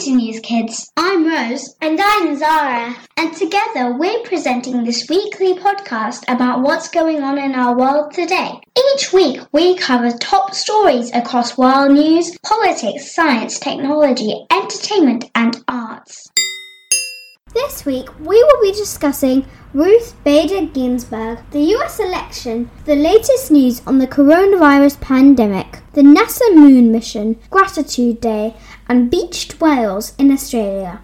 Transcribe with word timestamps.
to 0.00 0.10
NewzKidz. 0.12 0.92
I'm 0.96 1.26
Rose. 1.26 1.76
And 1.82 2.00
I'm 2.02 2.34
Zara. 2.38 2.96
And 3.18 3.36
together 3.36 3.92
we're 3.98 4.22
presenting 4.22 4.82
this 4.82 5.06
weekly 5.10 5.52
podcast 5.56 6.22
about 6.26 6.62
what's 6.62 6.88
going 6.88 7.22
on 7.22 7.36
in 7.36 7.54
our 7.54 7.76
world 7.76 8.14
today. 8.14 8.62
Each 8.94 9.12
week 9.12 9.40
we 9.52 9.76
cover 9.76 10.10
top 10.12 10.54
stories 10.54 11.12
across 11.12 11.58
world 11.58 11.92
news, 11.92 12.34
politics, 12.42 13.14
science, 13.14 13.58
technology, 13.58 14.46
entertainment, 14.50 15.26
and 15.34 15.62
arts. 15.68 16.30
This 17.52 17.84
week 17.84 18.08
we 18.20 18.40
will 18.44 18.62
be 18.62 18.70
discussing 18.70 19.44
Ruth 19.74 20.14
Bader 20.22 20.66
Ginsburg, 20.66 21.40
the 21.50 21.74
US 21.74 21.98
election, 21.98 22.70
the 22.84 22.94
latest 22.94 23.50
news 23.50 23.82
on 23.88 23.98
the 23.98 24.06
coronavirus 24.06 25.00
pandemic, 25.00 25.80
the 25.94 26.02
NASA 26.02 26.54
moon 26.54 26.92
mission, 26.92 27.40
Gratitude 27.50 28.20
Day, 28.20 28.54
and 28.88 29.10
beached 29.10 29.60
whales 29.60 30.14
in 30.16 30.30
Australia. 30.30 31.00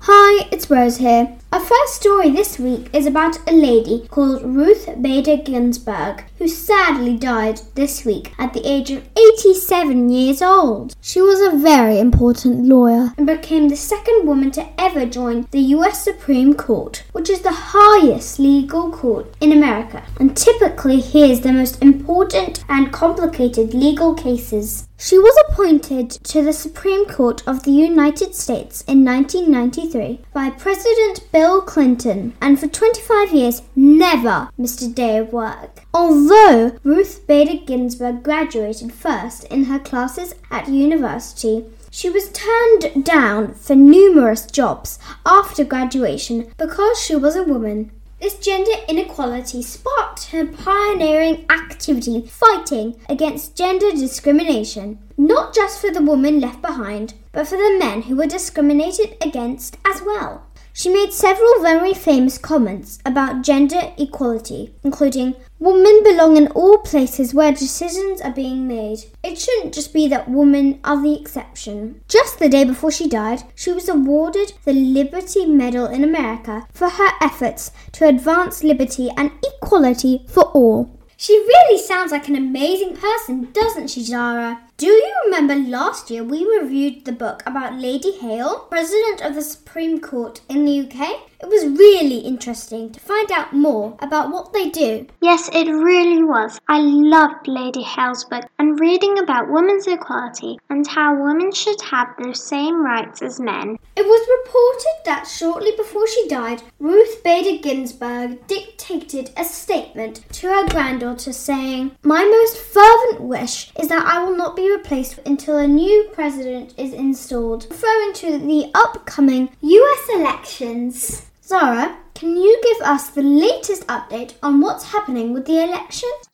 Hi, 0.00 0.48
it's 0.50 0.68
Rose 0.68 0.96
here. 0.96 1.38
Our 1.50 1.60
first 1.60 1.94
story 1.94 2.28
this 2.28 2.58
week 2.58 2.90
is 2.92 3.06
about 3.06 3.38
a 3.48 3.54
lady 3.54 4.06
called 4.10 4.42
Ruth 4.44 4.86
Bader 5.00 5.38
Ginsburg, 5.38 6.24
who 6.36 6.46
sadly 6.46 7.16
died 7.16 7.62
this 7.74 8.04
week 8.04 8.34
at 8.38 8.52
the 8.52 8.68
age 8.68 8.90
of 8.90 9.08
87 9.16 10.10
years 10.10 10.42
old. 10.42 10.94
She 11.00 11.22
was 11.22 11.40
a 11.40 11.56
very 11.56 11.98
important 11.98 12.66
lawyer 12.66 13.14
and 13.16 13.26
became 13.26 13.70
the 13.70 13.76
second 13.76 14.26
woman 14.26 14.50
to 14.52 14.68
ever 14.78 15.06
join 15.06 15.48
the 15.50 15.72
US 15.76 16.04
Supreme 16.04 16.52
Court, 16.52 17.02
which 17.12 17.30
is 17.30 17.40
the 17.40 17.72
highest 17.72 18.38
legal 18.38 18.90
court 18.90 19.34
in 19.40 19.50
America 19.50 20.02
and 20.20 20.36
typically 20.36 21.00
hears 21.00 21.40
the 21.40 21.52
most 21.52 21.82
important 21.82 22.62
and 22.68 22.92
complicated 22.92 23.72
legal 23.72 24.12
cases. 24.12 24.86
She 25.00 25.16
was 25.16 25.34
appointed 25.48 26.10
to 26.10 26.42
the 26.42 26.52
Supreme 26.52 27.06
Court 27.06 27.46
of 27.46 27.62
the 27.62 27.70
United 27.70 28.34
States 28.34 28.82
in 28.82 29.04
1993 29.04 30.20
by 30.34 30.50
President 30.50 31.24
Bill 31.30 31.37
Clinton 31.38 32.34
and 32.40 32.58
for 32.58 32.66
25 32.66 33.32
years 33.32 33.62
never 33.76 34.50
missed 34.58 34.82
a 34.82 34.88
day 34.88 35.18
of 35.18 35.32
work. 35.32 35.84
Although 35.94 36.76
Ruth 36.82 37.26
Bader 37.28 37.64
Ginsburg 37.64 38.24
graduated 38.24 38.92
first 38.92 39.44
in 39.44 39.64
her 39.64 39.78
classes 39.78 40.34
at 40.50 40.68
university, 40.68 41.64
she 41.90 42.10
was 42.10 42.32
turned 42.32 43.04
down 43.04 43.54
for 43.54 43.76
numerous 43.76 44.46
jobs 44.46 44.98
after 45.24 45.64
graduation 45.64 46.50
because 46.56 47.00
she 47.00 47.14
was 47.14 47.36
a 47.36 47.44
woman. 47.44 47.92
This 48.20 48.36
gender 48.38 48.72
inequality 48.88 49.62
sparked 49.62 50.32
her 50.32 50.44
pioneering 50.44 51.46
activity 51.48 52.22
fighting 52.22 52.96
against 53.08 53.54
gender 53.54 53.92
discrimination, 53.92 54.98
not 55.16 55.54
just 55.54 55.80
for 55.80 55.92
the 55.92 56.02
women 56.02 56.40
left 56.40 56.60
behind, 56.60 57.14
but 57.30 57.46
for 57.46 57.56
the 57.56 57.76
men 57.78 58.02
who 58.02 58.16
were 58.16 58.26
discriminated 58.26 59.16
against 59.20 59.76
as 59.86 60.02
well. 60.02 60.47
She 60.78 60.90
made 60.90 61.12
several 61.12 61.60
very 61.60 61.92
famous 61.92 62.38
comments 62.38 63.00
about 63.04 63.42
gender 63.42 63.92
equality, 63.98 64.76
including 64.84 65.34
Women 65.58 66.04
belong 66.04 66.36
in 66.36 66.46
all 66.52 66.78
places 66.78 67.34
where 67.34 67.50
decisions 67.50 68.20
are 68.20 68.30
being 68.30 68.68
made. 68.68 69.00
It 69.24 69.38
shouldn't 69.38 69.74
just 69.74 69.92
be 69.92 70.06
that 70.06 70.30
women 70.30 70.78
are 70.84 71.02
the 71.02 71.20
exception. 71.20 72.00
Just 72.06 72.38
the 72.38 72.48
day 72.48 72.62
before 72.62 72.92
she 72.92 73.08
died, 73.08 73.42
she 73.56 73.72
was 73.72 73.88
awarded 73.88 74.52
the 74.64 74.72
Liberty 74.72 75.46
Medal 75.46 75.86
in 75.86 76.04
America 76.04 76.68
for 76.72 76.88
her 76.88 77.10
efforts 77.20 77.72
to 77.90 78.06
advance 78.06 78.62
liberty 78.62 79.10
and 79.16 79.32
equality 79.44 80.24
for 80.28 80.44
all. 80.52 80.96
She 81.16 81.32
really 81.32 81.82
sounds 81.82 82.12
like 82.12 82.28
an 82.28 82.36
amazing 82.36 82.96
person, 82.96 83.50
doesn't 83.50 83.88
she, 83.88 84.04
Zara? 84.04 84.60
Do 84.78 84.86
you 84.86 85.12
remember 85.24 85.56
last 85.56 86.08
year 86.08 86.22
we 86.22 86.46
reviewed 86.46 87.04
the 87.04 87.10
book 87.10 87.42
about 87.44 87.80
Lady 87.80 88.12
Hale, 88.12 88.60
President 88.70 89.20
of 89.22 89.34
the 89.34 89.42
Supreme 89.42 89.98
Court 89.98 90.40
in 90.48 90.64
the 90.64 90.82
UK? 90.82 91.28
It 91.40 91.48
was 91.48 91.78
really 91.78 92.18
interesting 92.18 92.90
to 92.90 92.98
find 92.98 93.30
out 93.30 93.52
more 93.52 93.96
about 94.00 94.30
what 94.30 94.52
they 94.52 94.70
do. 94.70 95.06
Yes, 95.20 95.48
it 95.52 95.68
really 95.70 96.22
was. 96.22 96.58
I 96.68 96.80
loved 96.80 97.46
Lady 97.46 97.82
Hale's 97.82 98.24
book 98.24 98.44
and 98.58 98.80
reading 98.80 99.18
about 99.18 99.50
women's 99.50 99.86
equality 99.86 100.58
and 100.68 100.84
how 100.86 101.14
women 101.14 101.52
should 101.52 101.80
have 101.82 102.08
the 102.18 102.34
same 102.34 102.84
rights 102.84 103.22
as 103.22 103.38
men. 103.38 103.78
It 103.96 104.04
was 104.04 104.44
reported 104.44 105.04
that 105.04 105.28
shortly 105.28 105.72
before 105.76 106.08
she 106.08 106.26
died, 106.28 106.62
Ruth 106.80 107.22
Bader 107.22 107.62
Ginsburg 107.62 108.44
dictated 108.48 109.30
a 109.36 109.44
statement 109.44 110.24
to 110.32 110.48
her 110.48 110.68
granddaughter 110.68 111.32
saying, 111.32 111.96
My 112.02 112.24
most 112.24 112.58
fervent 112.58 113.20
wish 113.20 113.70
is 113.78 113.88
that 113.88 114.06
I 114.06 114.24
will 114.24 114.36
not 114.36 114.56
be 114.56 114.67
replaced 114.70 115.18
until 115.26 115.56
a 115.56 115.66
new 115.66 116.08
president 116.12 116.74
is 116.78 116.92
installed, 116.92 117.66
referring 117.70 118.12
to 118.14 118.38
the 118.38 118.70
upcoming 118.74 119.50
US 119.60 120.08
elections. 120.14 121.30
Zara, 121.42 121.96
can 122.14 122.36
you 122.36 122.60
give 122.62 122.86
us 122.86 123.10
the 123.10 123.22
latest 123.22 123.86
update 123.86 124.34
on 124.42 124.60
what's 124.60 124.92
happening 124.92 125.32
with 125.32 125.46
the 125.46 125.62
elections? 125.62 126.28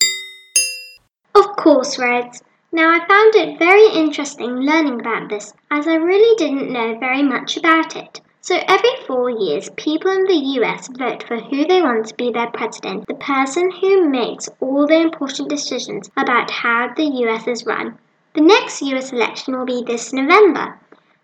Of 1.35 1.55
course, 1.55 1.97
Reds. 1.99 2.41
Now, 2.71 2.89
I 2.89 3.07
found 3.07 3.35
it 3.35 3.57
very 3.57 3.87
interesting 3.93 4.49
learning 4.49 4.99
about 4.99 5.29
this, 5.29 5.53
as 5.71 5.87
I 5.87 5.95
really 5.95 6.35
didn't 6.35 6.73
know 6.73 6.97
very 6.99 7.23
much 7.23 7.55
about 7.55 7.95
it. 7.95 8.19
So, 8.41 8.59
every 8.67 8.89
four 9.07 9.29
years, 9.29 9.69
people 9.77 10.11
in 10.11 10.25
the 10.25 10.59
US 10.59 10.87
vote 10.89 11.23
for 11.23 11.37
who 11.37 11.65
they 11.65 11.81
want 11.81 12.07
to 12.07 12.15
be 12.15 12.31
their 12.31 12.51
president, 12.51 13.07
the 13.07 13.15
person 13.15 13.71
who 13.71 14.09
makes 14.09 14.49
all 14.59 14.85
the 14.85 15.01
important 15.01 15.49
decisions 15.49 16.11
about 16.17 16.51
how 16.51 16.93
the 16.95 17.05
US 17.05 17.47
is 17.47 17.65
run. 17.65 17.97
The 18.35 18.41
next 18.41 18.81
US 18.81 19.13
election 19.13 19.57
will 19.57 19.65
be 19.65 19.81
this 19.81 20.11
November. 20.11 20.77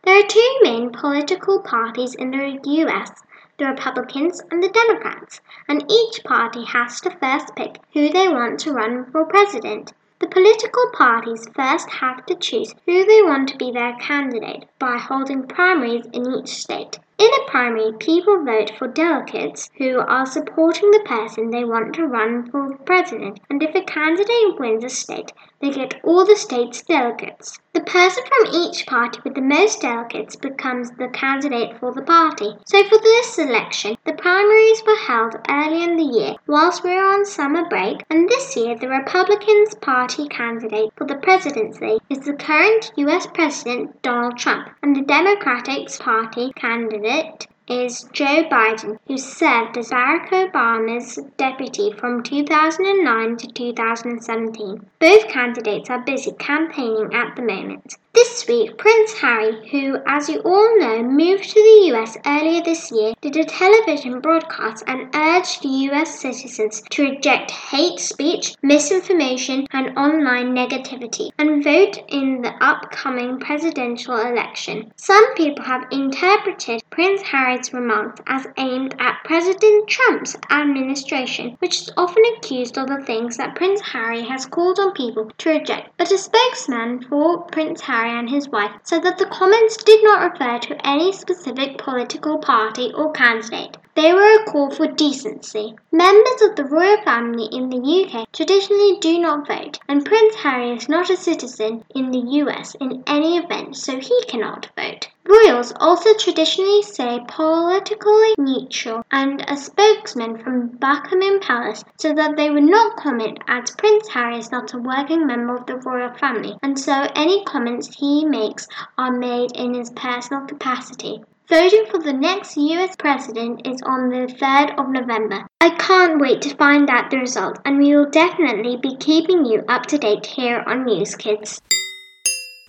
There 0.03 0.17
are 0.17 0.27
two 0.27 0.59
main 0.63 0.91
political 0.91 1.59
parties 1.59 2.15
in 2.15 2.31
the 2.31 2.57
US 2.63 3.11
the 3.57 3.65
Republicans 3.65 4.41
and 4.49 4.63
the 4.63 4.69
Democrats, 4.69 5.41
and 5.67 5.83
each 5.91 6.23
party 6.23 6.63
has 6.63 7.01
to 7.01 7.11
first 7.11 7.53
pick 7.57 7.79
who 7.93 8.07
they 8.07 8.29
want 8.29 8.61
to 8.61 8.71
run 8.71 9.11
for 9.11 9.25
president. 9.25 9.91
The 10.19 10.27
political 10.27 10.89
parties 10.93 11.49
first 11.53 11.89
have 11.89 12.25
to 12.27 12.35
choose 12.35 12.73
who 12.85 13.03
they 13.03 13.21
want 13.21 13.49
to 13.49 13.57
be 13.57 13.71
their 13.71 13.97
candidate 13.97 14.69
by 14.79 14.97
holding 14.97 15.47
primaries 15.47 16.05
in 16.13 16.33
each 16.33 16.47
state. 16.47 16.97
In 17.21 17.29
a 17.35 17.51
primary, 17.51 17.93
people 17.99 18.43
vote 18.43 18.71
for 18.79 18.87
delegates 18.87 19.69
who 19.77 19.99
are 19.99 20.25
supporting 20.25 20.89
the 20.89 21.05
person 21.05 21.51
they 21.51 21.63
want 21.63 21.93
to 21.93 22.07
run 22.07 22.49
for 22.49 22.75
president, 22.77 23.39
and 23.47 23.61
if 23.61 23.75
a 23.75 23.83
candidate 23.83 24.59
wins 24.59 24.83
a 24.83 24.89
state, 24.89 25.31
they 25.59 25.69
get 25.69 26.01
all 26.03 26.25
the 26.25 26.35
state's 26.35 26.81
delegates. 26.81 27.59
The 27.73 27.81
person 27.81 28.23
from 28.27 28.55
each 28.55 28.87
party 28.87 29.19
with 29.23 29.35
the 29.35 29.41
most 29.41 29.81
delegates 29.81 30.35
becomes 30.35 30.89
the 30.91 31.09
candidate 31.09 31.77
for 31.79 31.93
the 31.93 32.01
party. 32.01 32.55
So 32.65 32.83
for 32.85 32.97
this 32.97 33.37
election, 33.37 33.97
the 34.03 34.13
primaries 34.13 34.81
were 34.85 34.95
held 34.95 35.35
early 35.47 35.83
in 35.83 35.97
the 35.97 36.17
year 36.17 36.35
whilst 36.47 36.83
we 36.83 36.89
were 36.89 37.13
on 37.13 37.23
summer 37.25 37.69
break, 37.69 38.03
and 38.09 38.27
this 38.27 38.57
year 38.57 38.75
the 38.75 38.89
Republicans 38.89 39.75
Party 39.75 40.27
candidate 40.27 40.91
for 40.97 41.05
the 41.05 41.15
presidency 41.17 41.99
is 42.09 42.19
the 42.19 42.33
current 42.33 42.91
US 42.95 43.27
President 43.27 44.01
Donald 44.01 44.39
Trump, 44.39 44.69
and 44.81 44.95
the 44.95 45.01
Democratic 45.01 45.87
Party 45.99 46.51
candidate 46.55 47.10
it 47.11 47.50
is 47.71 48.03
Joe 48.11 48.43
Biden, 48.51 48.97
who 49.07 49.17
served 49.17 49.77
as 49.77 49.91
Barack 49.91 50.27
Obama's 50.29 51.17
deputy 51.37 51.93
from 51.93 52.21
2009 52.21 53.37
to 53.37 53.47
2017. 53.47 54.85
Both 54.99 55.27
candidates 55.29 55.89
are 55.89 56.03
busy 56.03 56.33
campaigning 56.33 57.13
at 57.13 57.37
the 57.37 57.41
moment. 57.41 57.95
This 58.13 58.45
week, 58.45 58.77
Prince 58.77 59.13
Harry, 59.19 59.69
who, 59.69 59.97
as 60.05 60.27
you 60.27 60.41
all 60.41 60.79
know, 60.79 61.01
moved 61.01 61.45
to 61.45 61.53
the 61.53 61.95
US 61.95 62.17
earlier 62.25 62.61
this 62.61 62.91
year, 62.91 63.13
did 63.21 63.37
a 63.37 63.45
television 63.45 64.19
broadcast 64.19 64.83
and 64.85 65.07
urged 65.15 65.63
US 65.63 66.19
citizens 66.19 66.83
to 66.89 67.09
reject 67.09 67.51
hate 67.51 67.99
speech, 67.99 68.53
misinformation, 68.61 69.65
and 69.71 69.97
online 69.97 70.53
negativity 70.53 71.29
and 71.39 71.63
vote 71.63 72.03
in 72.09 72.41
the 72.41 72.53
upcoming 72.59 73.39
presidential 73.39 74.17
election. 74.17 74.91
Some 74.97 75.33
people 75.35 75.63
have 75.63 75.87
interpreted 75.89 76.83
Prince 76.89 77.21
Harry's 77.21 77.60
remarks 77.71 78.19
as 78.27 78.45
aimed 78.57 78.95
at 78.99 79.23
President 79.23 79.87
Trump's 79.87 80.35
administration, 80.49 81.55
which 81.59 81.83
is 81.83 81.93
often 81.95 82.23
accused 82.35 82.77
of 82.77 82.87
the 82.87 83.03
things 83.05 83.37
that 83.37 83.55
Prince 83.55 83.79
Harry 83.81 84.23
has 84.23 84.45
called 84.45 84.79
on 84.79 84.91
people 84.91 85.31
to 85.37 85.49
reject. 85.49 85.91
But 85.97 86.11
a 86.11 86.17
spokesman 86.17 87.03
for 87.03 87.43
Prince 87.43 87.79
Harry 87.81 88.01
Harry 88.01 88.17
and 88.17 88.29
his 88.29 88.49
wife 88.49 88.71
said 88.81 89.03
that 89.03 89.19
the 89.19 89.25
comments 89.27 89.77
did 89.83 90.03
not 90.03 90.31
refer 90.31 90.57
to 90.57 90.87
any 90.87 91.11
specific 91.11 91.77
political 91.77 92.39
party 92.39 92.91
or 92.95 93.11
candidate. 93.11 93.77
They 93.93 94.13
were 94.13 94.41
a 94.41 94.45
call 94.45 94.69
for 94.69 94.87
decency. 94.87 95.75
Members 95.91 96.41
of 96.41 96.55
the 96.55 96.63
royal 96.63 97.01
family 97.01 97.49
in 97.51 97.69
the 97.69 97.77
UK 97.77 98.31
traditionally 98.31 98.97
do 99.01 99.19
not 99.19 99.45
vote, 99.45 99.79
and 99.89 100.05
Prince 100.05 100.35
Harry 100.35 100.71
is 100.71 100.87
not 100.87 101.09
a 101.09 101.17
citizen 101.17 101.83
in 101.93 102.09
the 102.11 102.39
US 102.41 102.73
in 102.75 103.03
any 103.05 103.37
event, 103.37 103.75
so 103.75 103.99
he 103.99 104.23
cannot 104.29 104.69
vote. 104.77 105.09
Royals 105.27 105.73
also 105.79 106.13
traditionally 106.13 106.81
stay 106.81 107.19
politically 107.27 108.33
neutral 108.37 109.03
and 109.11 109.43
a 109.47 109.57
spokesman 109.57 110.37
from 110.41 110.69
Buckingham 110.69 111.41
Palace 111.41 111.83
so 111.97 112.13
that 112.13 112.37
they 112.37 112.49
would 112.49 112.63
not 112.63 112.95
comment 112.95 113.39
as 113.47 113.71
Prince 113.71 114.07
Harry 114.07 114.37
is 114.37 114.51
not 114.51 114.73
a 114.73 114.77
working 114.77 115.27
member 115.27 115.55
of 115.55 115.65
the 115.65 115.75
royal 115.75 116.13
family 116.13 116.57
and 116.63 116.79
so 116.79 117.07
any 117.13 117.43
comments 117.43 117.95
he 117.97 118.23
makes 118.23 118.67
are 118.97 119.11
made 119.11 119.51
in 119.51 119.73
his 119.73 119.89
personal 119.91 120.45
capacity. 120.47 121.21
Voting 121.49 121.85
for 121.89 121.99
the 121.99 122.13
next 122.13 122.55
US 122.55 122.95
president 122.95 123.67
is 123.67 123.81
on 123.83 124.09
the 124.09 124.27
3rd 124.27 124.79
of 124.79 124.89
November. 124.89 125.47
I 125.59 125.71
can't 125.71 126.21
wait 126.21 126.41
to 126.43 126.55
find 126.55 126.89
out 126.89 127.09
the 127.09 127.17
result, 127.17 127.59
and 127.65 127.77
we 127.77 127.95
will 127.95 128.09
definitely 128.09 128.77
be 128.77 128.95
keeping 128.97 129.45
you 129.45 129.63
up 129.67 129.85
to 129.87 129.97
date 129.97 130.25
here 130.25 130.63
on 130.65 130.85
NewzKidz. 130.85 131.59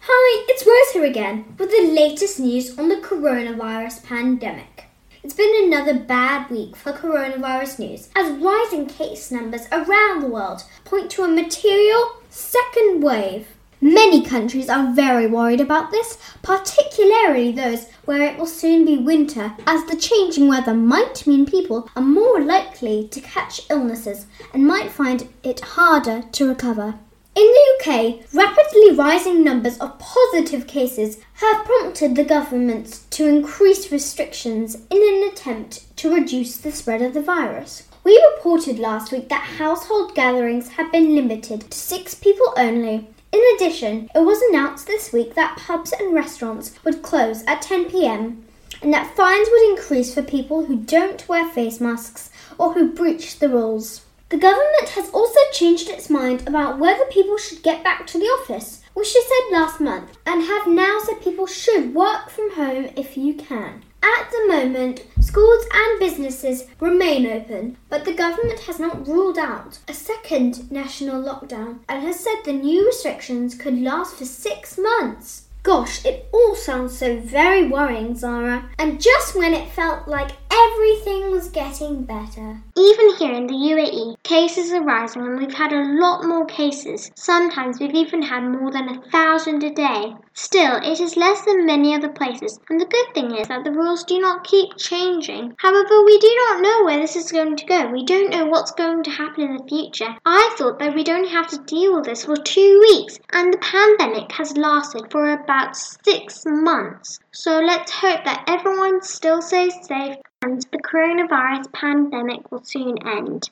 Hi, 0.02 0.44
it's 0.48 0.66
Rose 0.66 0.92
here 0.94 1.04
again 1.04 1.54
with 1.58 1.70
the 1.70 1.92
latest 1.94 2.40
news 2.40 2.76
on 2.78 2.88
the 2.88 2.96
coronavirus 2.96 4.04
pandemic. 4.04 4.86
It's 5.22 5.34
been 5.34 5.64
another 5.64 5.94
bad 5.94 6.50
week 6.50 6.74
for 6.74 6.92
coronavirus 6.92 7.78
news 7.78 8.08
as 8.16 8.32
rising 8.42 8.86
case 8.86 9.30
numbers 9.30 9.68
around 9.70 10.22
the 10.22 10.28
world 10.28 10.64
point 10.84 11.10
to 11.12 11.22
a 11.22 11.28
material 11.28 12.16
second 12.30 13.02
wave. 13.02 13.46
Many 13.84 14.22
countries 14.22 14.68
are 14.68 14.94
very 14.94 15.26
worried 15.26 15.60
about 15.60 15.90
this, 15.90 16.16
particularly 16.40 17.50
those 17.50 17.86
where 18.04 18.22
it 18.22 18.38
will 18.38 18.46
soon 18.46 18.84
be 18.84 18.96
winter, 18.96 19.54
as 19.66 19.84
the 19.86 19.96
changing 19.96 20.46
weather 20.46 20.72
might 20.72 21.26
mean 21.26 21.46
people 21.46 21.90
are 21.96 22.02
more 22.02 22.40
likely 22.40 23.08
to 23.08 23.20
catch 23.20 23.68
illnesses 23.68 24.26
and 24.54 24.68
might 24.68 24.92
find 24.92 25.28
it 25.42 25.58
harder 25.58 26.22
to 26.30 26.48
recover. 26.48 26.94
In 27.34 27.42
the 27.42 27.74
UK, 27.74 28.32
rapidly 28.32 28.92
rising 28.94 29.42
numbers 29.42 29.78
of 29.78 29.98
positive 29.98 30.68
cases 30.68 31.18
have 31.34 31.64
prompted 31.64 32.14
the 32.14 32.22
government 32.22 33.00
to 33.10 33.26
increase 33.26 33.90
restrictions 33.90 34.76
in 34.90 35.02
an 35.02 35.28
attempt 35.28 35.96
to 35.96 36.14
reduce 36.14 36.56
the 36.56 36.70
spread 36.70 37.02
of 37.02 37.14
the 37.14 37.20
virus. 37.20 37.88
We 38.04 38.24
reported 38.34 38.78
last 38.78 39.10
week 39.10 39.28
that 39.28 39.56
household 39.58 40.14
gatherings 40.14 40.68
have 40.70 40.92
been 40.92 41.16
limited 41.16 41.68
to 41.68 41.76
six 41.76 42.14
people 42.14 42.52
only 42.56 43.08
in 43.32 43.42
addition, 43.56 44.10
it 44.14 44.20
was 44.20 44.42
announced 44.42 44.86
this 44.86 45.12
week 45.12 45.34
that 45.34 45.56
pubs 45.56 45.92
and 45.92 46.14
restaurants 46.14 46.72
would 46.84 47.02
close 47.02 47.42
at 47.46 47.62
10 47.62 47.90
pm 47.90 48.44
and 48.82 48.92
that 48.92 49.16
fines 49.16 49.48
would 49.50 49.70
increase 49.70 50.12
for 50.12 50.22
people 50.22 50.66
who 50.66 50.76
don't 50.76 51.28
wear 51.28 51.48
face 51.48 51.80
masks 51.80 52.30
or 52.58 52.74
who 52.74 52.92
breach 52.92 53.38
the 53.38 53.48
rules. 53.48 54.04
The 54.28 54.38
government 54.38 54.88
has 54.90 55.10
also 55.10 55.38
changed 55.52 55.88
its 55.88 56.10
mind 56.10 56.46
about 56.48 56.78
whether 56.78 57.04
people 57.06 57.36
should 57.36 57.62
get 57.62 57.84
back 57.84 58.06
to 58.08 58.18
the 58.18 58.24
office, 58.24 58.82
which 58.94 59.14
it 59.14 59.24
said 59.28 59.58
last 59.58 59.80
month, 59.80 60.16
and 60.26 60.42
have 60.42 60.66
now 60.66 60.98
said 61.04 61.20
people 61.20 61.46
should 61.46 61.94
work 61.94 62.30
from 62.30 62.52
home 62.52 62.90
if 62.96 63.16
you 63.16 63.34
can. 63.34 63.82
At 64.02 64.30
the 64.30 64.48
moment, 64.48 65.04
schools 65.22 65.64
and 65.72 66.00
businesses 66.00 66.64
remain 66.80 67.26
open, 67.26 67.76
but 67.88 68.04
the 68.04 68.12
government 68.12 68.60
has 68.60 68.80
not 68.80 69.06
ruled 69.06 69.38
out 69.38 69.78
a 69.88 69.94
second 69.94 70.70
national 70.70 71.22
lockdown 71.22 71.78
and 71.88 72.02
has 72.02 72.18
said 72.20 72.42
the 72.44 72.52
new 72.52 72.84
restrictions 72.84 73.54
could 73.54 73.80
last 73.80 74.16
for 74.16 74.24
six 74.24 74.76
months. 74.76 75.48
Gosh, 75.72 76.04
it 76.04 76.28
all 76.34 76.54
sounds 76.54 76.98
so 76.98 77.18
very 77.18 77.66
worrying, 77.66 78.14
Zara. 78.14 78.68
And 78.78 79.00
just 79.00 79.34
when 79.34 79.54
it 79.54 79.70
felt 79.70 80.06
like 80.06 80.32
everything 80.52 81.30
was 81.30 81.48
getting 81.48 82.04
better. 82.04 82.60
Even 82.76 83.16
here 83.16 83.32
in 83.32 83.46
the 83.46 83.54
UAE, 83.54 84.22
cases 84.22 84.70
are 84.70 84.82
rising 84.82 85.22
and 85.22 85.38
we've 85.38 85.54
had 85.54 85.72
a 85.72 85.98
lot 85.98 86.24
more 86.24 86.44
cases. 86.44 87.10
Sometimes 87.14 87.80
we've 87.80 87.94
even 87.94 88.20
had 88.20 88.44
more 88.44 88.70
than 88.70 88.88
a 88.90 89.00
thousand 89.10 89.62
a 89.64 89.70
day. 89.70 90.14
Still, 90.34 90.76
it 90.76 90.98
is 90.98 91.16
less 91.16 91.42
than 91.44 91.66
many 91.66 91.94
other 91.94 92.08
places, 92.08 92.58
and 92.70 92.80
the 92.80 92.86
good 92.86 93.14
thing 93.14 93.36
is 93.36 93.48
that 93.48 93.64
the 93.64 93.70
rules 93.70 94.02
do 94.04 94.18
not 94.18 94.44
keep 94.44 94.76
changing. 94.78 95.54
However, 95.58 96.04
we 96.04 96.18
do 96.18 96.34
not 96.48 96.62
know 96.62 96.84
where 96.84 96.98
this 96.98 97.16
is 97.16 97.30
going 97.30 97.56
to 97.56 97.66
go. 97.66 97.88
We 97.88 98.04
don't 98.04 98.30
know 98.30 98.46
what's 98.46 98.72
going 98.72 99.02
to 99.04 99.10
happen 99.10 99.44
in 99.44 99.56
the 99.58 99.68
future. 99.68 100.16
I 100.24 100.54
thought 100.56 100.78
that 100.78 100.94
we'd 100.94 101.10
only 101.10 101.28
have 101.28 101.48
to 101.48 101.62
deal 101.64 101.96
with 101.96 102.06
this 102.06 102.24
for 102.24 102.36
two 102.36 102.80
weeks, 102.80 103.18
and 103.34 103.52
the 103.52 103.58
pandemic 103.58 104.32
has 104.32 104.56
lasted 104.56 105.10
for 105.10 105.30
about 105.30 105.61
six 105.70 106.44
months. 106.46 107.20
So 107.30 107.60
let's 107.60 107.92
hope 107.92 108.24
that 108.24 108.44
everyone 108.46 109.02
still 109.02 109.40
stays 109.40 109.74
safe 109.82 110.16
and 110.42 110.60
the 110.72 110.78
coronavirus 110.78 111.72
pandemic 111.72 112.50
will 112.50 112.64
soon 112.64 112.96
end. 113.06 113.48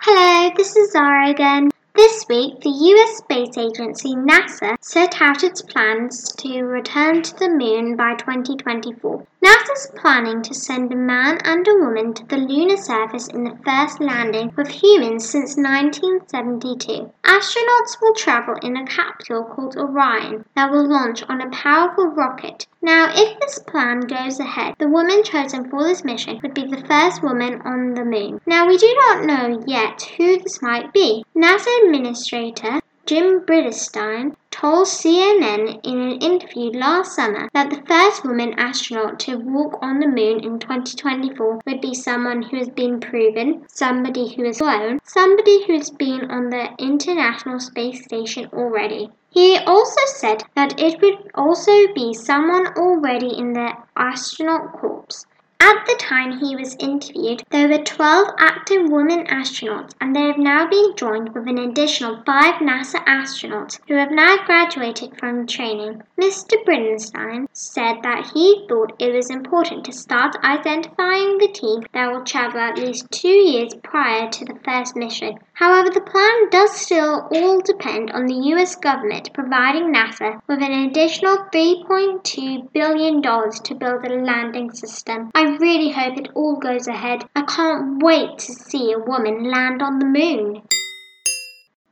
Hello, 0.00 0.52
this 0.56 0.76
is 0.76 0.92
Zara 0.92 1.30
again. 1.30 1.70
This 1.94 2.26
week, 2.28 2.60
the 2.60 2.70
US 2.70 3.18
space 3.18 3.58
agency 3.58 4.14
NASA 4.14 4.76
set 4.80 5.20
out 5.20 5.44
its 5.44 5.60
plans 5.62 6.32
to 6.38 6.62
return 6.62 7.22
to 7.22 7.36
the 7.36 7.48
moon 7.48 7.96
by 7.96 8.14
2024. 8.14 9.26
NASA's 9.42 9.90
planning 9.96 10.40
to 10.42 10.54
send 10.54 10.92
a 10.92 10.96
man 10.96 11.38
and 11.44 11.66
a 11.66 11.74
woman 11.74 12.14
to 12.14 12.24
the 12.26 12.36
lunar 12.36 12.76
surface 12.76 13.26
in 13.26 13.42
the 13.42 13.58
first 13.64 14.00
landing 14.00 14.52
with 14.56 14.68
humans 14.68 15.28
since 15.28 15.56
1972. 15.56 17.10
Astronauts 17.24 18.00
will 18.00 18.14
travel 18.14 18.54
in 18.62 18.76
a 18.76 18.86
capsule 18.86 19.42
called 19.42 19.76
Orion 19.76 20.44
that 20.54 20.70
will 20.70 20.88
launch 20.88 21.24
on 21.28 21.40
a 21.40 21.50
powerful 21.50 22.06
rocket. 22.06 22.68
Now, 22.80 23.10
if 23.12 23.40
this 23.40 23.58
plan 23.58 24.02
goes 24.02 24.38
ahead, 24.38 24.76
the 24.78 24.88
woman 24.88 25.24
chosen 25.24 25.68
for 25.68 25.82
this 25.82 26.04
mission 26.04 26.38
would 26.42 26.54
be 26.54 26.66
the 26.66 26.84
first 26.86 27.22
woman 27.24 27.62
on 27.64 27.94
the 27.94 28.04
moon. 28.04 28.40
Now, 28.46 28.68
we 28.68 28.76
do 28.76 28.94
not 29.06 29.24
know 29.24 29.64
yet 29.66 30.02
who 30.16 30.38
this 30.38 30.62
might 30.62 30.92
be. 30.92 31.24
NASA 31.34 31.68
Administrator 31.84 32.80
Jim 33.04 33.40
Bridenstine 33.40 34.36
told 34.52 34.86
CNN 34.86 35.80
in 35.82 36.00
an 36.00 36.20
interview 36.20 36.70
last 36.70 37.16
summer 37.16 37.48
that 37.52 37.68
the 37.68 37.82
first 37.82 38.24
woman 38.24 38.54
astronaut 38.56 39.18
to 39.18 39.34
walk 39.38 39.76
on 39.82 39.98
the 39.98 40.06
moon 40.06 40.38
in 40.38 40.60
2024 40.60 41.62
would 41.66 41.80
be 41.80 41.94
someone 41.94 42.42
who 42.42 42.58
has 42.58 42.68
been 42.68 43.00
proven, 43.00 43.64
somebody 43.66 44.32
who 44.32 44.44
has 44.44 44.58
flown, 44.58 45.00
somebody 45.02 45.66
who's 45.66 45.90
been 45.90 46.30
on 46.30 46.50
the 46.50 46.68
International 46.78 47.58
Space 47.58 48.04
Station 48.04 48.48
already. 48.52 49.10
He 49.30 49.58
also 49.58 50.00
said 50.06 50.44
that 50.54 50.78
it 50.78 51.02
would 51.02 51.28
also 51.34 51.72
be 51.94 52.14
someone 52.14 52.68
already 52.76 53.36
in 53.36 53.52
the 53.52 53.72
astronaut 53.96 54.74
corps. 54.74 55.26
At 55.64 55.86
the 55.86 55.94
time 55.94 56.40
he 56.40 56.56
was 56.56 56.74
interviewed, 56.80 57.44
there 57.50 57.68
were 57.68 57.78
12 57.78 58.30
active 58.36 58.90
women 58.90 59.26
astronauts, 59.28 59.92
and 60.00 60.14
they 60.14 60.22
have 60.22 60.36
now 60.36 60.68
been 60.68 60.96
joined 60.96 61.32
with 61.32 61.46
an 61.46 61.56
additional 61.56 62.20
five 62.26 62.54
NASA 62.54 62.98
astronauts 63.06 63.78
who 63.86 63.94
have 63.94 64.10
now 64.10 64.38
graduated 64.44 65.16
from 65.20 65.46
training. 65.46 66.02
Mr. 66.20 66.56
Bridenstine 66.64 67.46
said 67.52 67.98
that 68.02 68.32
he 68.34 68.66
thought 68.68 68.96
it 68.98 69.14
was 69.14 69.30
important 69.30 69.84
to 69.84 69.92
start 69.92 70.34
identifying 70.42 71.38
the 71.38 71.52
team 71.54 71.84
that 71.92 72.10
will 72.10 72.24
travel 72.24 72.58
at 72.58 72.78
least 72.78 73.08
two 73.12 73.28
years 73.28 73.72
prior 73.84 74.28
to 74.30 74.44
the 74.44 74.58
first 74.64 74.96
mission. 74.96 75.38
However, 75.52 75.90
the 75.90 76.00
plan 76.00 76.50
does 76.50 76.72
still 76.72 77.28
all 77.30 77.60
depend 77.60 78.10
on 78.10 78.26
the 78.26 78.50
US 78.54 78.74
government 78.74 79.32
providing 79.32 79.94
NASA 79.94 80.40
with 80.48 80.60
an 80.60 80.72
additional 80.72 81.36
$3.2 81.52 82.72
billion 82.72 83.22
to 83.22 83.74
build 83.76 84.04
a 84.04 84.24
landing 84.24 84.72
system. 84.72 85.30
I 85.36 85.51
really 85.58 85.90
hope 85.90 86.16
it 86.16 86.28
all 86.34 86.56
goes 86.56 86.86
ahead. 86.86 87.24
I 87.36 87.42
can't 87.42 88.02
wait 88.02 88.38
to 88.38 88.52
see 88.52 88.92
a 88.92 88.98
woman 88.98 89.50
land 89.50 89.82
on 89.82 89.98
the 89.98 90.06
moon. 90.06 90.62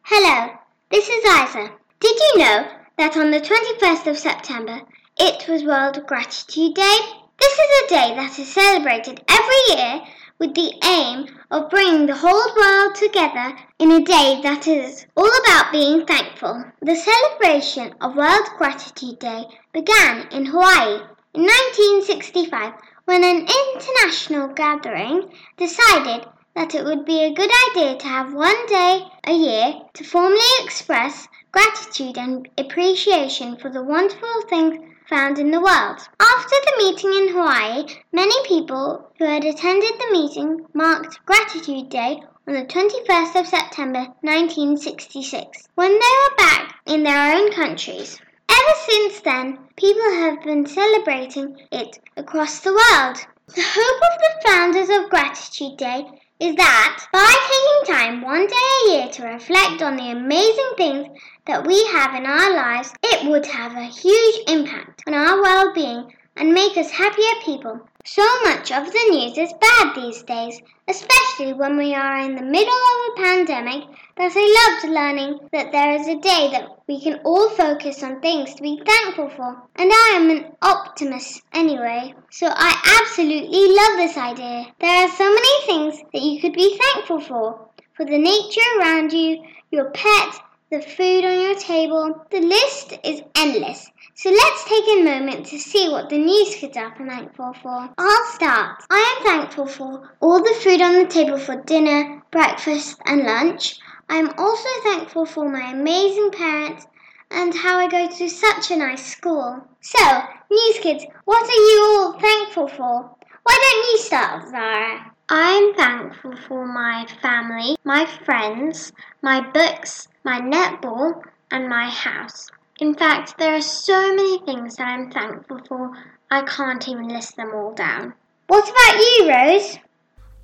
Hello, 0.02 0.50
this 0.90 1.09
is 1.09 1.25
Isa. 1.25 1.71
Did 2.00 2.17
you 2.19 2.38
know 2.38 2.67
that 2.99 3.17
on 3.17 3.31
the 3.31 3.40
21st 3.40 4.07
of 4.07 4.19
September 4.19 4.81
it 5.19 5.49
was 5.49 5.64
World 5.64 6.05
Gratitude 6.07 6.75
Day? 6.75 6.99
This 7.38 7.52
is 7.52 7.83
a 7.85 7.88
day 7.88 8.14
that 8.17 8.38
is 8.38 8.52
celebrated 8.52 9.23
every 9.29 9.76
year 9.76 10.02
with 10.38 10.55
the 10.55 10.73
aim 10.85 11.26
of 11.50 11.69
bringing 11.71 12.07
the 12.07 12.17
whole 12.17 12.55
world 12.57 12.95
together 12.95 13.57
in 13.79 13.93
a 13.93 14.05
day 14.05 14.40
that 14.43 14.67
is 14.67 15.07
all 15.17 15.31
about 15.45 15.73
being 15.73 16.07
thankful. 16.07 16.64
The 16.81 16.97
celebration 16.97 17.95
of 18.00 18.17
World 18.17 18.47
Gratitude 18.57 19.19
Day 19.19 19.45
began 19.73 20.29
in 20.33 20.47
Hawaii 20.47 21.00
in 21.33 21.43
1965 21.43 22.75
when 23.05 23.23
an 23.23 23.47
international 23.47 24.49
gathering 24.49 25.33
decided 25.57 26.27
that 26.57 26.75
it 26.75 26.85
would 26.85 27.05
be 27.05 27.23
a 27.23 27.33
good 27.33 27.51
idea 27.71 27.97
to 27.97 28.07
have 28.07 28.35
one 28.35 28.67
day 28.67 29.07
a 29.25 29.33
year 29.33 29.75
to 29.95 30.03
formally 30.03 30.41
express 30.63 31.29
gratitude 31.53 32.19
and 32.19 32.49
appreciation 32.59 33.57
for 33.57 33.71
the 33.71 33.83
wonderful 33.83 34.43
things 34.49 34.79
found 35.09 35.39
in 35.39 35.51
the 35.51 35.61
world. 35.61 35.99
After 36.19 36.57
the 36.65 36.75
meeting 36.79 37.13
in 37.13 37.35
Hawaii, 37.35 37.85
many 38.13 38.35
people 38.47 39.11
who 39.19 39.25
had 39.25 39.45
attended 39.45 39.93
the 39.99 40.13
meeting 40.13 40.67
marked 40.73 41.25
Gratitude 41.27 41.89
Day 41.89 42.23
on 42.49 42.55
the 42.55 42.65
21st 42.65 43.41
of 43.41 43.47
September 43.47 44.07
1966 44.23 45.69
when 45.75 45.91
they 45.91 45.97
were 45.99 46.37
back 46.37 46.75
in 46.87 47.05
their 47.05 47.37
own 47.37 47.53
countries. 47.53 48.21
Ever 48.50 48.78
since 48.88 49.21
then, 49.21 49.59
people 49.76 50.11
have 50.14 50.42
been 50.42 50.66
celebrating 50.66 51.57
it 51.71 52.00
across 52.16 52.59
the 52.59 52.73
world. 52.73 53.16
The 53.47 53.62
hope 53.62 54.02
of 54.02 54.19
the 54.19 54.49
founders 54.49 54.88
of 54.88 55.09
Gratitude 55.09 55.76
Day 55.76 56.04
is 56.40 56.57
that 56.57 57.07
by 57.12 57.37
taking 57.49 57.95
time 57.95 58.23
one 58.23 58.49
day 58.49 58.57
a 58.57 58.90
year 58.90 59.09
to 59.09 59.23
reflect 59.25 59.83
on 59.83 59.95
the 59.95 60.11
amazing 60.11 60.73
things 60.76 61.07
that 61.47 61.64
we 61.64 61.85
have 61.92 62.14
in 62.14 62.26
our 62.26 62.52
lives, 62.52 62.92
it 63.04 63.30
would 63.30 63.47
have 63.47 63.76
a 63.76 63.85
huge 63.85 64.49
impact 64.49 65.04
on 65.07 65.14
our 65.14 65.40
well 65.40 65.73
being 65.73 66.12
and 66.41 66.55
make 66.55 66.75
us 66.79 66.91
happier 66.91 67.35
people. 67.45 67.79
So 68.07 68.27
much 68.45 68.73
of 68.73 68.87
the 68.87 69.07
news 69.11 69.37
is 69.37 69.53
bad 69.61 69.95
these 69.95 70.23
days, 70.23 70.59
especially 70.89 71.53
when 71.53 71.77
we 71.77 71.95
are 71.95 72.19
in 72.21 72.35
the 72.35 72.43
middle 72.43 72.73
of 72.73 73.13
a 73.13 73.21
pandemic, 73.21 73.85
that 74.17 74.33
I 74.35 74.79
loved 74.81 74.95
learning 74.95 75.51
that 75.53 75.71
there 75.71 75.93
is 75.93 76.09
a 76.09 76.19
day 76.19 76.49
that 76.53 76.79
we 76.89 76.99
can 76.99 77.21
all 77.25 77.51
focus 77.51 78.03
on 78.03 78.21
things 78.21 78.55
to 78.55 78.63
be 78.63 78.81
thankful 78.87 79.29
for. 79.29 79.63
And 79.77 79.91
I 79.93 80.13
am 80.15 80.31
an 80.31 80.57
optimist 80.63 81.43
anyway, 81.53 82.15
so 82.31 82.47
I 82.49 83.03
absolutely 83.03 83.75
love 83.77 83.99
this 83.99 84.17
idea. 84.17 84.73
There 84.81 85.05
are 85.05 85.11
so 85.11 85.29
many 85.29 85.67
things 85.67 86.03
that 86.15 86.23
you 86.23 86.41
could 86.41 86.55
be 86.55 86.79
thankful 86.79 87.21
for. 87.21 87.69
For 87.93 88.07
the 88.07 88.17
nature 88.17 88.79
around 88.79 89.13
you, 89.13 89.45
your 89.71 89.91
pet, 89.91 90.41
the 90.71 90.81
food 90.81 91.25
on 91.25 91.41
your 91.41 91.57
table. 91.57 92.25
The 92.31 92.41
list 92.41 92.97
is 93.03 93.23
endless. 93.35 93.91
So 94.15 94.31
let's 94.31 94.65
take 94.65 94.85
a 94.87 95.03
moment 95.03 95.47
to 95.47 95.59
see 95.59 95.89
what 95.89 96.09
the 96.09 96.19
news 96.19 96.55
kids 96.55 96.77
are 96.77 96.95
thankful 96.97 97.55
for. 97.61 97.89
I'll 97.99 98.27
start. 98.35 98.85
I 98.89 99.17
am 99.17 99.25
thankful 99.25 99.67
for 99.67 100.09
all 100.21 100.39
the 100.39 100.55
food 100.62 100.81
on 100.81 100.95
the 100.95 101.07
table 101.07 101.39
for 101.39 101.61
dinner, 101.62 102.23
breakfast, 102.31 103.00
and 103.05 103.25
lunch. 103.25 103.81
I 104.09 104.19
am 104.19 104.33
also 104.39 104.69
thankful 104.85 105.27
for 105.27 105.49
my 105.50 105.73
amazing 105.73 106.31
parents 106.31 106.87
and 107.33 107.53
how 107.53 107.79
I 107.79 107.89
go 107.89 108.09
to 108.09 108.29
such 108.29 108.71
a 108.71 108.77
nice 108.77 109.05
school. 109.05 109.61
So, 109.81 110.23
news 110.50 110.79
kids, 110.81 111.05
what 111.25 111.43
are 111.43 111.53
you 111.53 111.97
all 111.99 112.21
thankful 112.21 112.69
for? 112.69 113.11
Why 113.43 113.59
don't 113.59 113.91
you 113.91 113.99
start, 113.99 114.49
Zara? 114.49 115.12
I'm 115.29 115.75
thankful 115.75 116.37
for 116.47 116.67
my 116.67 117.07
family, 117.23 117.77
my 117.85 118.05
friends, 118.25 118.93
my 119.23 119.41
books, 119.41 120.09
my 120.25 120.41
netball, 120.41 121.23
and 121.50 121.69
my 121.69 121.89
house. 121.89 122.49
In 122.79 122.95
fact, 122.95 123.37
there 123.39 123.55
are 123.55 123.61
so 123.61 124.15
many 124.15 124.39
things 124.41 124.77
that 124.77 124.89
I'm 124.89 125.11
thankful 125.11 125.61
for, 125.69 125.93
I 126.31 126.43
can't 126.43 126.89
even 126.89 127.09
list 127.09 127.37
them 127.37 127.53
all 127.55 127.75
down. 127.75 128.15
What 128.47 128.69
about 128.69 128.99
you, 128.99 129.31
Rose? 129.31 129.79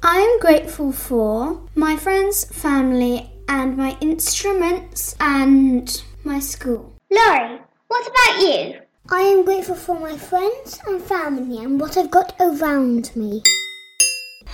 I 0.03 0.19
am 0.19 0.41
grateful 0.41 0.93
for 0.93 1.63
my 1.75 1.97
friends, 1.97 2.45
family, 2.45 3.31
and 3.49 3.77
my 3.77 3.97
instruments 4.01 5.17
and 5.21 6.03
my 6.25 6.41
school. 6.41 6.93
Laurie, 7.11 7.61
what 7.89 8.07
about 8.07 8.41
you? 8.41 8.81
I 9.11 9.21
am 9.21 9.45
grateful 9.45 9.77
for 9.77 9.99
my 9.99 10.17
friends 10.17 10.81
and 10.87 11.01
family 11.01 11.63
and 11.65 11.81
what 11.81 11.97
I've 11.97 12.11
got 12.11 12.35
around 12.41 13.15
me. 13.15 13.43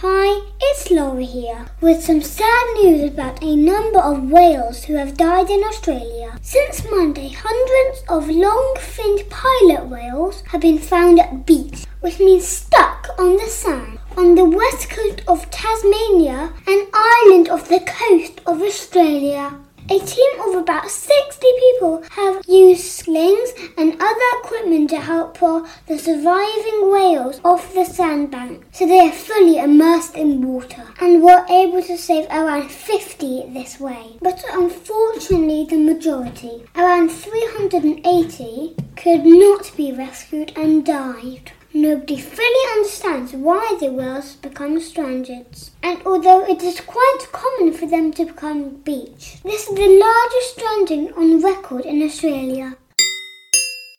Hi, 0.01 0.43
it's 0.61 0.91
Laura 0.91 1.23
here 1.23 1.67
with 1.81 2.03
some 2.03 2.23
sad 2.23 2.65
news 2.83 3.13
about 3.13 3.43
a 3.43 3.55
number 3.55 4.01
of 4.01 4.31
whales 4.31 4.85
who 4.85 4.95
have 4.95 5.17
died 5.17 5.49
in 5.49 5.63
Australia. 5.63 6.37
Since 6.43 6.91
Monday, 6.91 7.29
hundreds 7.29 8.03
of 8.09 8.29
long-finned 8.29 9.31
pilot 9.31 9.87
whales 9.87 10.43
have 10.49 10.61
been 10.61 10.79
found 10.79 11.21
at 11.21 11.47
beach, 11.47 11.85
which 12.01 12.19
means 12.19 12.49
stuck 12.49 13.11
on 13.19 13.37
the 13.37 13.47
sand 13.47 13.99
on 14.17 14.35
the 14.35 14.45
west 14.45 14.91
coast 14.91 15.23
of 15.29 15.49
Tasmania, 15.51 16.53
an 16.67 16.87
island 16.93 17.49
off 17.49 17.69
the 17.69 17.81
coast 17.81 18.41
of 18.47 18.61
Australia. 18.61 19.59
A 19.93 19.99
team 19.99 20.41
of 20.41 20.55
about 20.55 20.91
60 20.91 21.47
people 21.61 22.03
have 22.13 22.43
used 22.49 22.83
slings 22.83 23.53
and 23.77 24.01
other 24.01 24.31
equipment 24.43 24.89
to 24.89 24.97
help 24.97 25.37
pull 25.37 25.67
the 25.87 25.99
surviving 25.99 26.91
whales 26.91 27.43
off 27.45 27.75
the 27.75 27.85
sandbank 27.85 28.65
so 28.73 28.87
they 28.87 29.01
are 29.01 29.13
fully 29.13 29.59
immersed 29.59 30.17
in 30.17 30.41
water 30.41 30.87
and 30.99 31.23
were 31.23 31.45
able 31.51 31.83
to 31.83 31.99
save 31.99 32.25
around 32.31 32.71
50 32.71 33.51
this 33.53 33.79
way. 33.79 34.17
But 34.23 34.43
unfortunately, 34.51 35.67
the 35.69 35.77
majority, 35.77 36.65
around 36.75 37.11
380, 37.11 38.75
could 38.97 39.27
not 39.27 39.77
be 39.77 39.93
rescued 39.93 40.55
and 40.57 40.87
died. 40.87 41.53
Nobody 41.75 42.19
fully 42.21 42.73
understands 42.75 43.33
why 43.33 43.79
the 43.81 43.91
whales 43.91 44.37
become 44.37 44.79
stranded, 44.79 45.47
and 45.83 46.02
although 46.05 46.45
it 46.45 46.62
is 46.62 46.83
quite 46.83 47.29
common 47.33 47.73
for 47.73 47.87
them 47.87 48.12
to 48.12 48.26
become 48.26 48.76
beach, 48.85 49.38
this 49.43 49.69
is 49.69 49.75
the 49.75 49.88
largest 49.88 50.55
stranding 50.55 51.14
on 51.14 51.43
record 51.43 51.87
in 51.87 52.02
Australia. 52.02 52.76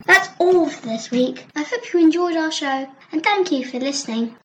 That's 0.06 0.30
all 0.38 0.70
for 0.70 0.86
this 0.86 1.10
week. 1.10 1.48
I 1.56 1.64
hope 1.64 1.92
you 1.92 2.00
enjoyed 2.00 2.38
our 2.38 2.52
show 2.52 2.88
and 3.12 3.24
thank 3.24 3.52
you 3.52 3.66
for 3.66 3.80
listening. 3.80 4.36